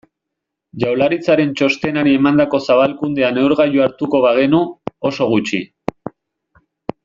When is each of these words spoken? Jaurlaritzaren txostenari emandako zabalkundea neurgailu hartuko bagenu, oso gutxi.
Jaurlaritzaren 0.83 1.51
txostenari 1.59 2.15
emandako 2.21 2.61
zabalkundea 2.69 3.31
neurgailu 3.37 3.87
hartuko 3.87 4.23
bagenu, 4.27 4.65
oso 5.11 5.33
gutxi. 5.37 5.65